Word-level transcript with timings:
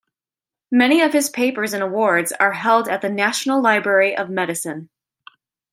Many 0.71 1.01
of 1.03 1.13
his 1.13 1.29
papers 1.29 1.73
and 1.73 1.83
awards 1.83 2.31
are 2.39 2.53
held 2.53 2.87
at 2.89 3.03
the 3.03 3.09
National 3.09 3.61
Library 3.61 4.17
of 4.17 4.31
Medicine. 4.31 4.89